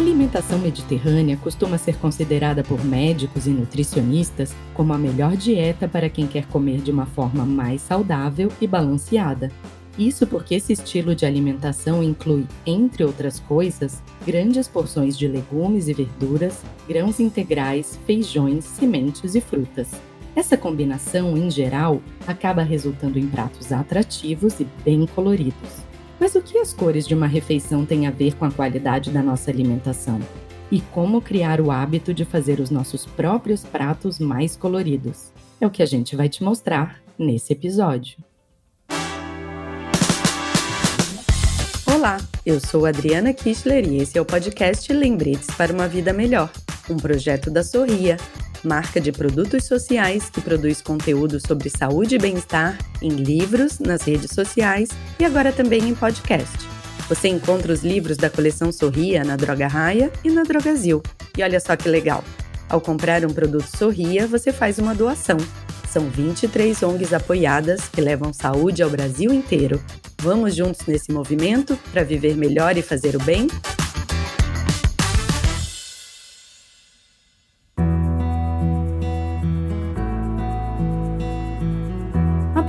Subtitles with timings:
[0.00, 6.26] alimentação mediterrânea costuma ser considerada por médicos e nutricionistas como a melhor dieta para quem
[6.26, 9.52] quer comer de uma forma mais saudável e balanceada.
[9.98, 15.92] Isso porque esse estilo de alimentação inclui, entre outras coisas, grandes porções de legumes e
[15.92, 19.88] verduras, grãos integrais, feijões, sementes e frutas.
[20.34, 25.89] Essa combinação, em geral, acaba resultando em pratos atrativos e bem coloridos.
[26.20, 29.22] Mas o que as cores de uma refeição têm a ver com a qualidade da
[29.22, 30.20] nossa alimentação?
[30.70, 35.32] E como criar o hábito de fazer os nossos próprios pratos mais coloridos?
[35.58, 38.18] É o que a gente vai te mostrar nesse episódio.
[41.86, 46.52] Olá, eu sou Adriana Kistler e esse é o podcast Lembretes para uma Vida Melhor,
[46.90, 48.18] um projeto da Sorria
[48.64, 54.30] marca de produtos sociais que produz conteúdo sobre saúde e bem-estar em livros, nas redes
[54.32, 56.58] sociais e agora também em podcast.
[57.08, 61.02] Você encontra os livros da coleção Sorria na Droga Raia e na Drogazil.
[61.36, 62.22] E olha só que legal!
[62.68, 65.36] Ao comprar um produto Sorria, você faz uma doação.
[65.90, 69.82] São 23 ONGs apoiadas que levam saúde ao Brasil inteiro.
[70.22, 73.48] Vamos juntos nesse movimento para viver melhor e fazer o bem?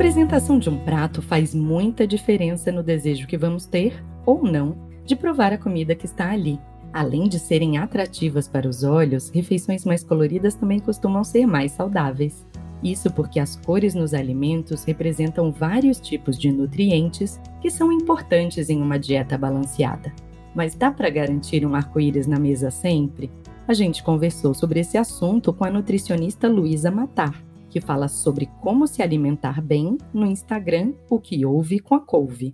[0.02, 5.16] Apresentação de um prato faz muita diferença no desejo que vamos ter, ou não, de
[5.16, 6.60] provar a comida que está ali.
[6.92, 12.44] Além de serem atrativas para os olhos, refeições mais coloridas também costumam ser mais saudáveis.
[12.84, 18.82] Isso porque as cores nos alimentos representam vários tipos de nutrientes que são importantes em
[18.82, 20.12] uma dieta balanceada.
[20.56, 23.30] Mas dá para garantir um arco-íris na mesa sempre?
[23.68, 28.86] A gente conversou sobre esse assunto com a nutricionista Luísa Matar que fala sobre como
[28.86, 32.54] se alimentar bem no Instagram O que ouve com a couve.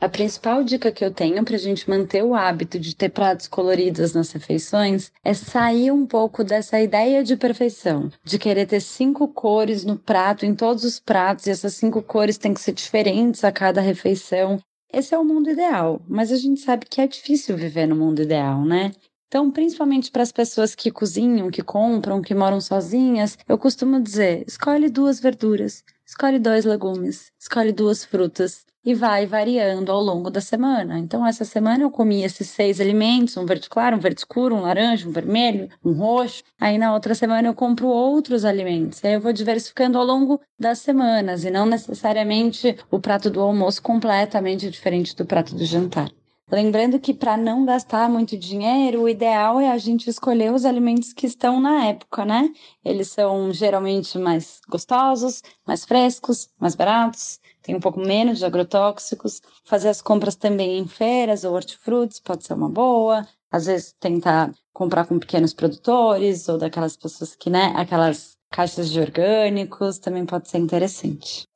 [0.00, 3.48] A principal dica que eu tenho para a gente manter o hábito de ter pratos
[3.48, 9.26] coloridos nas refeições é sair um pouco dessa ideia de perfeição, de querer ter cinco
[9.26, 13.42] cores no prato, em todos os pratos, e essas cinco cores têm que ser diferentes
[13.42, 14.60] a cada refeição.
[14.92, 18.22] Esse é o mundo ideal, mas a gente sabe que é difícil viver no mundo
[18.22, 18.92] ideal, né?
[19.28, 24.42] Então, principalmente para as pessoas que cozinham, que compram, que moram sozinhas, eu costumo dizer:
[24.46, 30.40] escolhe duas verduras, escolhe dois legumes, escolhe duas frutas e vai variando ao longo da
[30.40, 30.98] semana.
[30.98, 34.62] Então, essa semana eu comi esses seis alimentos: um verde claro, um verde escuro, um
[34.62, 36.42] laranja, um vermelho, um roxo.
[36.58, 39.04] Aí, na outra semana, eu compro outros alimentos.
[39.04, 43.82] Aí, eu vou diversificando ao longo das semanas e não necessariamente o prato do almoço
[43.82, 46.10] completamente diferente do prato do jantar.
[46.50, 51.12] Lembrando que para não gastar muito dinheiro, o ideal é a gente escolher os alimentos
[51.12, 52.50] que estão na época, né?
[52.82, 59.42] Eles são geralmente mais gostosos, mais frescos, mais baratos, tem um pouco menos de agrotóxicos.
[59.62, 63.28] Fazer as compras também em feiras ou hortifrutis pode ser uma boa.
[63.50, 68.98] Às vezes tentar comprar com pequenos produtores ou daquelas pessoas que, né, aquelas caixas de
[68.98, 71.46] orgânicos também pode ser interessante.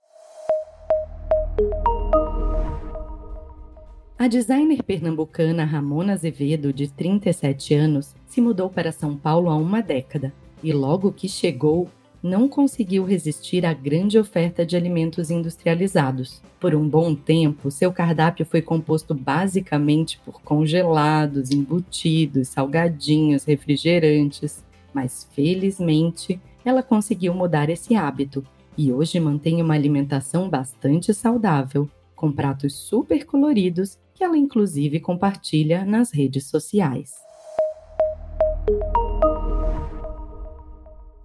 [4.22, 9.83] A designer pernambucana Ramona Azevedo, de 37 anos, se mudou para São Paulo há uma
[9.83, 11.88] década e, logo que chegou,
[12.22, 16.41] não conseguiu resistir à grande oferta de alimentos industrializados.
[16.61, 25.28] Por um bom tempo, seu cardápio foi composto basicamente por congelados, embutidos, salgadinhos, refrigerantes, mas
[25.32, 28.47] felizmente ela conseguiu mudar esse hábito
[28.78, 35.84] e hoje mantém uma alimentação bastante saudável, com pratos super coloridos que ela inclusive compartilha
[35.84, 37.10] nas redes sociais.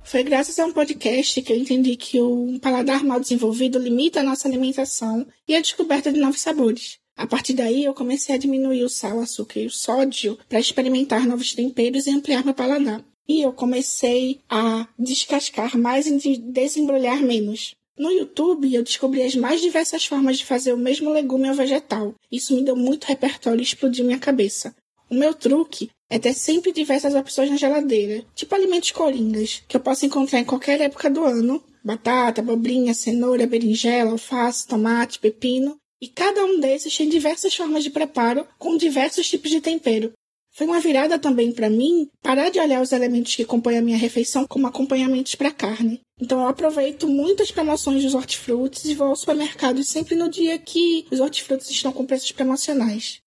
[0.04, 4.24] Foi graças a um podcast que eu entendi que o paladar mal desenvolvido limita a
[4.24, 6.98] nossa alimentação e a descoberta de novos sabores.
[7.16, 10.60] A partir daí, eu comecei a diminuir o sal, o açúcar e o sódio para
[10.60, 13.06] experimentar novos temperos e ampliar meu paladar.
[13.30, 17.76] E eu comecei a descascar mais e desembrulhar menos.
[17.98, 22.14] No YouTube, eu descobri as mais diversas formas de fazer o mesmo legume ou vegetal.
[22.32, 24.76] Isso me deu muito repertório e explodiu minha cabeça.
[25.10, 29.82] O meu truque é ter sempre diversas opções na geladeira, tipo alimentos coringas, que eu
[29.82, 35.76] posso encontrar em qualquer época do ano: batata, abobrinha, cenoura, berinjela, alface, tomate, pepino.
[36.00, 40.14] E cada um desses tem diversas formas de preparo com diversos tipos de tempero.
[40.52, 43.98] Foi uma virada também para mim parar de olhar os elementos que compõem a minha
[43.98, 46.02] refeição como acompanhamentos para carne.
[46.20, 51.06] Então eu aproveito muitas promoções dos hortifrutis e vou ao supermercado sempre no dia que
[51.12, 53.22] os hortifrutis estão com preços promocionais.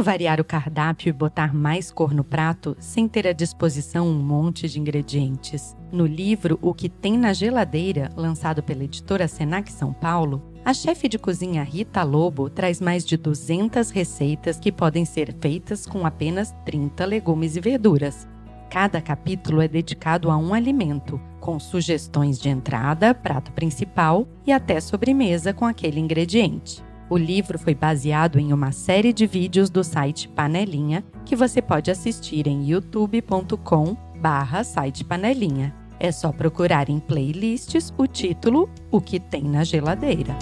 [0.00, 4.14] Como variar o cardápio e botar mais cor no prato sem ter à disposição um
[4.14, 5.76] monte de ingredientes?
[5.92, 11.06] No livro O que tem na geladeira, lançado pela editora Senac São Paulo, a chefe
[11.06, 16.54] de cozinha Rita Lobo traz mais de 200 receitas que podem ser feitas com apenas
[16.64, 18.26] 30 legumes e verduras.
[18.70, 24.80] Cada capítulo é dedicado a um alimento, com sugestões de entrada, prato principal e até
[24.80, 26.82] sobremesa com aquele ingrediente.
[27.10, 31.90] O livro foi baseado em uma série de vídeos do site Panelinha, que você pode
[31.90, 35.74] assistir em youtube.com barra site Panelinha.
[35.98, 40.36] É só procurar em playlists o título O que tem na geladeira.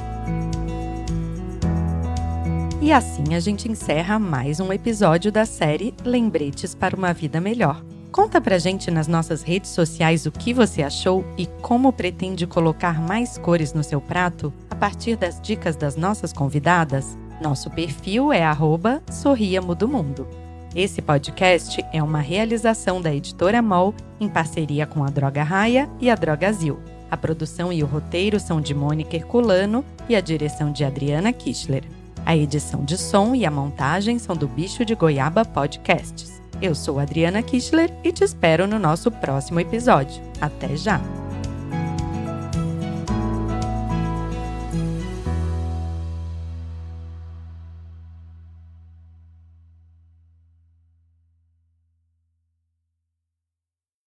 [2.83, 7.83] E assim a gente encerra mais um episódio da série Lembretes para uma Vida Melhor.
[8.13, 13.01] Conta pra gente nas nossas redes sociais o que você achou e como pretende colocar
[13.01, 17.19] mais cores no seu prato partir das dicas das nossas convidadas.
[17.43, 18.43] Nosso perfil é
[19.11, 20.27] Sorriamo do Mundo.
[20.75, 26.11] Esse podcast é uma realização da editora MOL em parceria com a Droga Raia e
[26.11, 26.79] a Drogazil.
[27.11, 31.85] A produção e o roteiro são de Mônica Herculano e a direção de Adriana Kischler.
[32.25, 36.43] A edição de som e a montagem são do Bicho de Goiaba Podcasts.
[36.61, 40.21] Eu sou Adriana Kischler e te espero no nosso próximo episódio.
[40.41, 41.28] Até já!